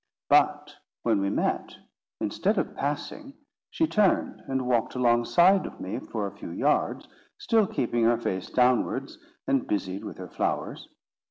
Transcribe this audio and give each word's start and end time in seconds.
But 0.29 0.77
when 1.03 1.21
we 1.21 1.29
met, 1.29 1.77
instead 2.19 2.57
of 2.57 2.75
passing, 2.75 3.35
she 3.69 3.85
turned 3.85 4.41
and 4.47 4.65
walked 4.67 4.95
alongside 4.95 5.67
of 5.67 5.79
me 5.79 5.99
for 5.99 6.25
a 6.25 6.31
few 6.35 6.49
yards, 6.49 7.07
still 7.37 7.67
keeping 7.67 8.05
her 8.05 8.17
face 8.17 8.49
downwards, 8.49 9.19
and 9.47 9.67
busied 9.67 10.03
with 10.03 10.17
her 10.17 10.27
flowers. 10.31 10.89